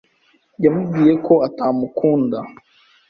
[0.63, 2.37] Yamubwiye ko atamukunda